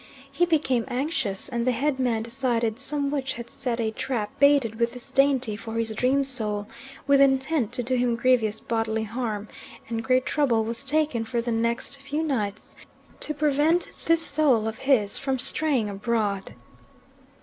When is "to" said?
7.73-7.83, 13.19-13.35